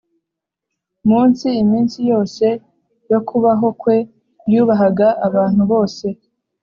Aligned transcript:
munsi 1.09 1.47
iminsi 1.63 1.97
yose 2.11 2.45
yo 3.11 3.19
kubaho 3.27 3.67
kwe 3.81 3.97
yubahaga 4.53 5.07
abntu 5.27 5.61
bose 5.71 6.05